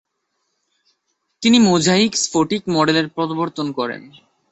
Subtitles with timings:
[1.41, 4.01] তিনি মোজাইক স্ফটিক মডেল এর প্রবর্তন করেন।